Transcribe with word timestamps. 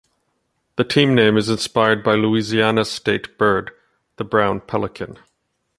The 0.77 0.83
team 0.83 1.13
name 1.13 1.37
is 1.37 1.47
inspired 1.47 2.03
by 2.03 2.15
Louisiana's 2.15 2.89
state 2.89 3.37
bird, 3.37 3.69
the 4.15 4.23
brown 4.23 4.61
pelican. 4.61 5.19